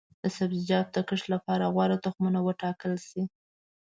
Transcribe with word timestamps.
د 0.23 0.25
سبزیجاتو 0.37 0.91
د 0.95 0.97
کښت 1.07 1.25
لپاره 1.33 1.65
غوره 1.73 1.97
تخمونه 2.05 2.39
وټاکل 2.43 2.93
شي. 3.07 3.23